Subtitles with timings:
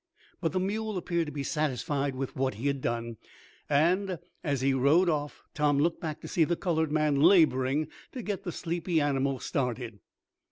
[0.39, 3.17] But the mule appeared to be satisfied with what he had done,
[3.69, 8.23] and, as he rode off, Tom looked back to see the colored man laboring to
[8.23, 9.99] get the sleepy, animal started.